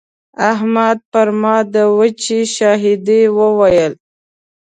[0.51, 3.89] احمد پر ما د وچې شاهدي وويله.